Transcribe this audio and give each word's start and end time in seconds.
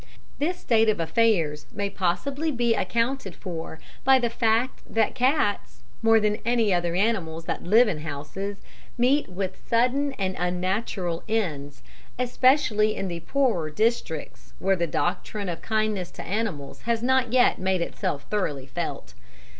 This 0.39 0.57
state 0.57 0.89
of 0.89 0.99
affairs 0.99 1.67
may 1.71 1.87
possibly 1.87 2.49
be 2.51 2.73
accounted 2.73 3.35
for 3.35 3.79
by 4.03 4.17
the 4.17 4.31
fact 4.31 4.81
that 4.91 5.13
cats, 5.13 5.83
more 6.01 6.19
than 6.19 6.37
any 6.43 6.73
other 6.73 6.95
animals 6.95 7.45
that 7.45 7.61
live 7.65 7.87
in 7.87 7.99
houses, 7.99 8.57
meet 8.97 9.29
with 9.29 9.61
sudden 9.69 10.13
and 10.13 10.35
unnatural 10.39 11.21
ends, 11.29 11.83
especially 12.17 12.95
in 12.95 13.09
the 13.09 13.19
poorer 13.19 13.69
districts, 13.69 14.53
where 14.57 14.75
the 14.75 14.87
doctrine 14.87 15.49
of 15.49 15.61
kindness 15.61 16.09
to 16.09 16.23
animals 16.23 16.81
has 16.89 17.03
not 17.03 17.27
as 17.27 17.33
yet 17.33 17.59
made 17.59 17.81
itself 17.83 18.23
thoroughly 18.27 18.65
felt. 18.65 19.13